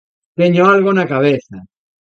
Teño 0.39 0.63
algo 0.73 0.89
na 0.93 1.09
cabeza. 1.13 1.57